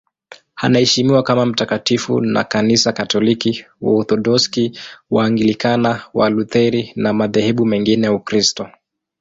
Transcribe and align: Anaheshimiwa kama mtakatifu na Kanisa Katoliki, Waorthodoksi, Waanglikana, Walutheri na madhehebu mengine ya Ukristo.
Anaheshimiwa 0.55 1.23
kama 1.23 1.45
mtakatifu 1.45 2.21
na 2.21 2.43
Kanisa 2.43 2.93
Katoliki, 2.93 3.65
Waorthodoksi, 3.81 4.77
Waanglikana, 5.11 6.01
Walutheri 6.13 6.91
na 6.95 7.13
madhehebu 7.13 7.65
mengine 7.65 8.05
ya 8.07 8.13
Ukristo. 8.13 8.69